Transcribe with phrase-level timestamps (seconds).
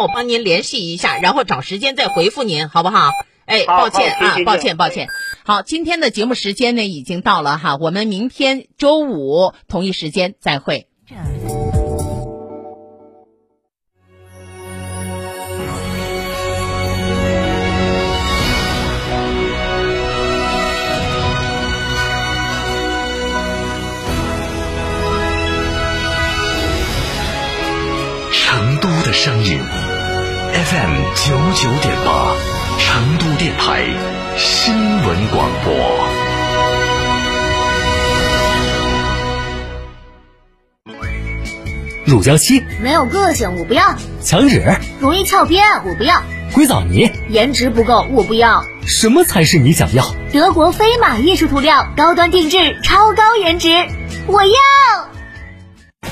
[0.00, 3.10] 我帮您联系一下，然后找时间再回复您，好不好？
[3.44, 5.08] 哎，抱歉啊抱歉，抱歉。
[5.44, 10.86] 好，今天的节目时间呢已经到了哈，我们明天周五同一时间再会。
[30.70, 32.32] ，FM 九九点八，
[32.78, 33.84] 成都电台
[34.36, 35.74] 新闻广播。
[42.04, 44.62] 乳胶漆、没有个性，我不要；墙纸、
[45.00, 46.22] 容易翘边，我不要；
[46.54, 48.62] 硅藻泥，颜值不够，我不要。
[48.86, 50.14] 什么才是你想要？
[50.32, 53.68] 德国飞马艺术涂料，高端定制，超高颜值，
[54.28, 55.09] 我要。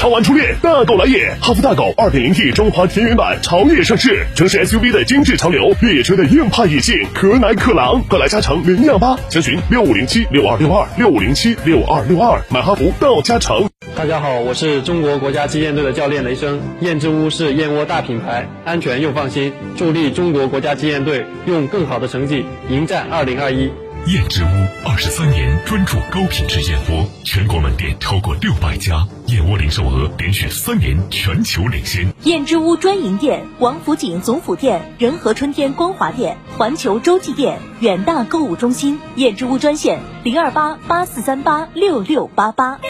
[0.00, 1.36] 超玩初恋，大狗来也！
[1.42, 13.68] 哈弗大狗 2.0T 中华田园版潮野上市，城市 SUV 的精致潮流，越野车的硬派野性，可奶可狼，快来加诚零幺八，详询六五零七六二六二六五零七六二六二，买哈弗到加诚。
[13.94, 16.62] 大家好，我是中国国家击剑队的教练雷声。
[16.80, 23.70] 燕之屋是燕窝大品牌，安全又放心，助力中国国家击剑队用更好的成绩迎战2021。
[24.06, 24.48] 燕之屋
[24.84, 32.12] 二十三年专注高品质燕窝，全国门店超过六百家，燕窝零售额连续三年全球领先。
[32.24, 38.98] 燕之屋专营店：王府井总府店、仁和春天光华店、环球洲际店、远大购物中心。
[39.16, 42.80] 燕之屋专线：零二八八四三八六六八八。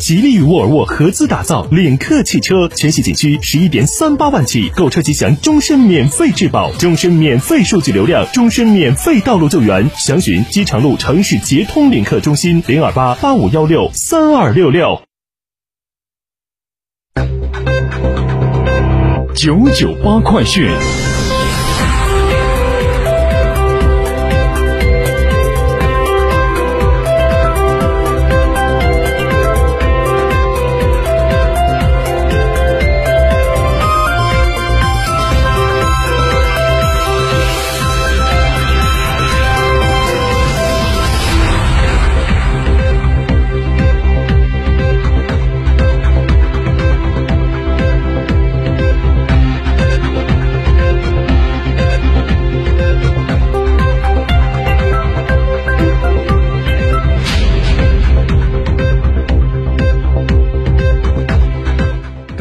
[0.00, 9.90] 吉利与沃尔沃合资打造领克汽车，全系仅需十一点三八万起，购车即享终身免费质保、终身免费数据流量、终身免费道路救援。
[9.98, 15.02] 详询机场路城市捷通领克中心零二八八五幺六三二六六。
[19.34, 21.09] 九九八快讯。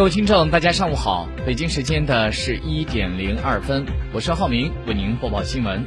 [0.10, 5.86] 位听众，大家上午好，北京时间的十一点零二分，我是浩明，为您播报新闻。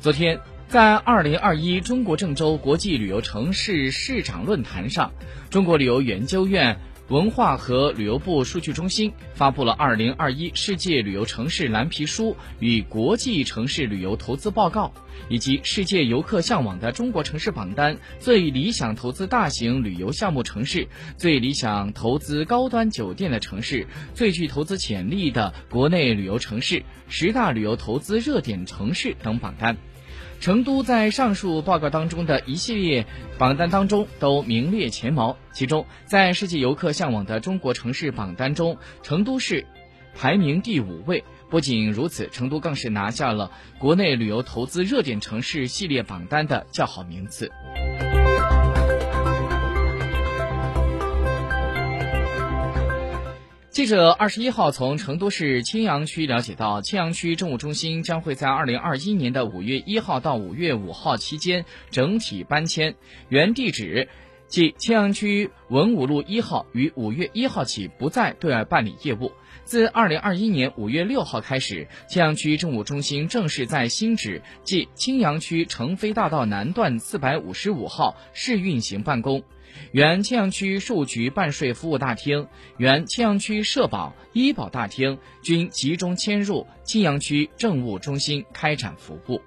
[0.00, 5.12] 昨天，在二零二一中国郑州国际旅游城市市长论坛上，
[5.50, 6.78] 中国旅游研究院
[7.12, 14.86] 文化和旅游部数据中心发布了《二零二一世界旅游城市蓝皮书与国际城市旅游投资报告》，
[15.28, 29.76] 以及世界游客向往的中国城市榜单、最理想投资大型旅游项目城市、最理想投资高端酒店的城市、最具投资潜力的国内旅游城市、十大旅游投资热点城市等榜单。
[30.42, 33.06] 成都在上述报告当中的一系列
[33.38, 35.36] 榜单当中都名列前茅。
[35.52, 39.64] 其中，在世界游客向往的中国城市榜单中，成都市
[40.16, 41.22] 排名第五位。
[41.48, 47.52] 不仅如此，成都更是拿下了国内旅游投资热点城市系列榜单的较好名次。
[53.72, 62.96] 记者二十一号从成都市青羊区了解到，青羊区政务中心将会在二零二一年的五月一号到五月五号期间整体搬迁，
[63.30, 64.10] 原地址
[64.46, 69.32] 即青羊区文武路一号于五月一号起不再对外办理业务。
[69.64, 79.42] 自二零二一年五月六号开始，青羊区政务中心正式在新址即青羊区成飞大道南段四百五十五号试运行办公。
[79.92, 89.40] 原青羊区数局办税服务大厅、原青羊区社保、医保大厅均集中迁入青羊区政务中心开展服务。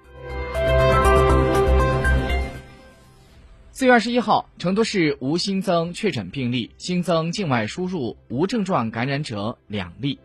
[3.72, 10.18] 四月二十一号，成都市无新增确诊病例，新增境外输入无症状感染者两例。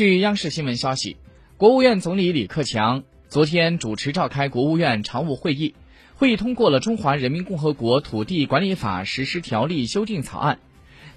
[0.00, 1.18] 据央视新闻消息，
[1.58, 5.74] 国务院总理李克强昨天主持召开国务院常务会议，
[6.14, 10.58] 会议通过了《中华人民共和国土地管理法实施条例》修订草案。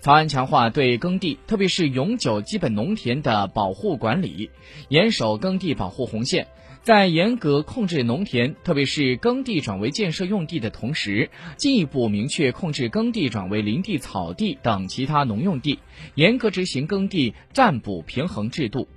[0.02, 4.50] 草案强化对耕地，特别是永久基本农田的保护管理，
[4.90, 6.48] 严守耕地保护红线。
[6.84, 15.80] 在严格控制农田，特别是耕地转为建设用地的同时，进一步明确控制耕地转为林地、草地等其他农用地，
[16.16, 18.90] 严格执行耕地占补平衡制度。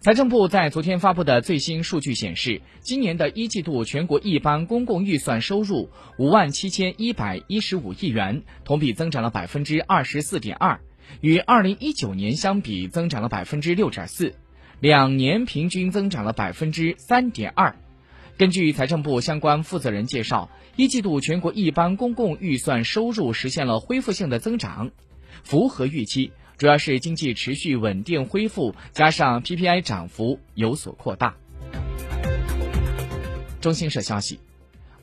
[0.00, 10.80] 财政部在昨天发布的最新数据显示，今年的一季度全国一般公共预算收入五万七千一百一十五亿元，同比增长了百分之二十四点二，
[11.20, 14.34] 与二零一九年相比增长了百分之六点四，
[14.80, 17.76] 两年平均增长了百分之三点二。
[18.36, 24.90] 根据财政部相关负责人介绍，一季度全国一般公共预算收入实现了恢复性的增长，
[25.42, 26.32] 符合预期。
[26.58, 31.34] 主要是经济持续稳定恢复，加上 PPI 涨幅有所扩大。
[33.60, 34.38] 中新社消息，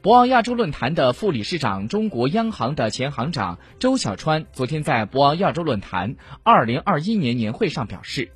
[0.04, 8.30] 博鳌亚洲论坛的副理事长、中国央行的前行长周小川昨天在博鳌亚洲论坛二零二一年年会上表示，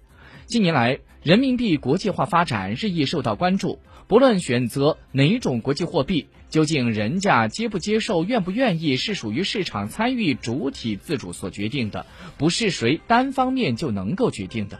[0.46, 3.80] 近年来人民币国际化发展日益受到关注。
[4.08, 12.06] 不论选择哪种国际货币，究竟人家接不接受、愿不愿意，是属于市场参与主体自主所决定的，
[12.38, 14.80] 不是谁单方面就能够决定的。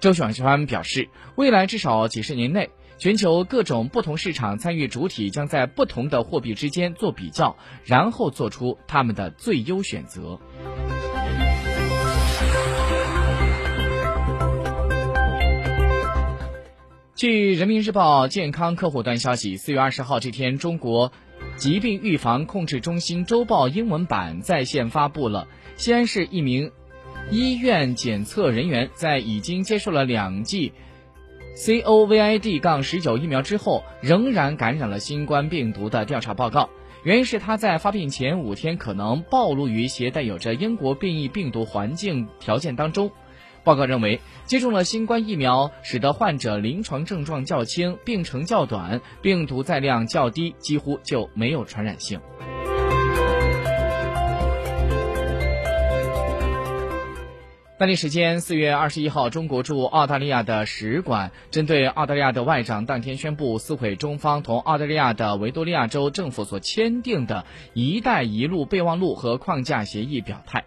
[0.00, 10.40] 周小川表示，未来至少几十年内，全球各种不同市场参与主体将在不同的货币之间做比较，然后做出他们的最优选择。
[17.14, 21.12] 据人民日报健康客户端消息，四月二十号这天，中国
[21.56, 25.46] 疾病预防控制中心周报英文版在线发布了
[25.76, 26.72] 西安市一名
[27.30, 30.72] 医院检测人员在已经接受了两剂
[31.58, 36.70] COVID- 杠十九疫苗之后，仍然感染了新冠病毒的调查报告。
[37.02, 43.10] 原因是他在发病前五天可能暴露于携带有着英国变异病毒环境条件当中。
[43.64, 52.20] 报告认为，接种了新冠疫苗，使得患者临床症状较轻，病程较短，病毒载量较低，几乎就没有传染性。
[57.78, 70.64] 当地时间四月二十一号，中国驻澳大利亚的使馆针对澳大利亚的外长当天宣布撕毁中方同澳大利亚的维多利亚州政府所签订的一带一路备忘录和框架协议表态。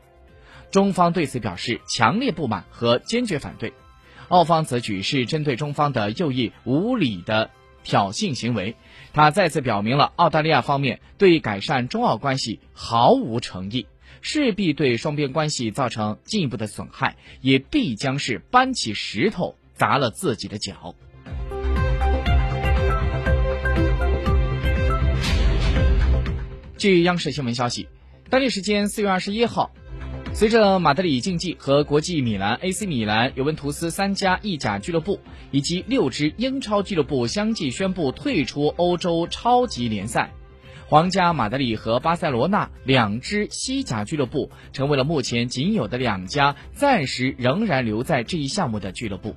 [0.72, 3.74] 中方对此表示强烈不满和坚决反对，
[4.30, 7.50] 澳方此举是针对中方的右翼无理的
[7.84, 8.78] 挑衅行为。
[9.12, 13.86] 他再次表明了澳大利亚方面对改善中澳关系毫无诚意，
[14.22, 20.96] 势必对双边关系造成进一步的损害，也必将是搬起石头砸了自己的脚。
[26.78, 27.88] 据央视新闻消息，
[28.30, 29.72] 当地时间四月二十一号。
[30.34, 35.20] 随着马德里竞技和国际米兰 AC 米兰、尤文图斯三家意甲俱乐部
[35.52, 40.32] 以及六支英超俱乐部相继宣布退出欧洲超级联赛，
[40.92, 49.34] 皇家马德里和巴塞罗那两支西甲俱乐部成为了目前仅有的两家暂时仍然留在这一项目的俱乐部。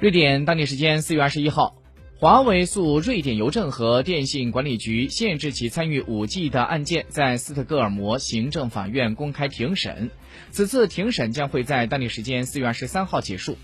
[0.00, 1.76] 瑞典当地时间四月二十一号。
[2.16, 10.10] 华为诉瑞典邮政和电信管理局限制其参与 5G 的案件在斯德哥尔摩行政法院公开庭审，
[10.50, 13.58] 此次庭审将会在当地时间4月23号结束。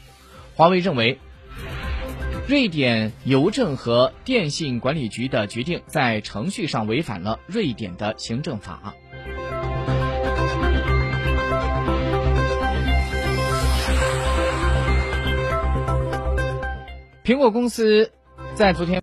[0.57, 1.19] 华为认为，
[2.49, 8.95] 瑞典邮政和电信管理局的决定在程序上违反了瑞典的行政法。
[17.23, 18.11] 苹果公司。
[18.59, 18.97] 在昨天。